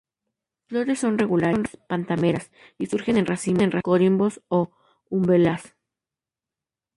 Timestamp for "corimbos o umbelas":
3.83-5.75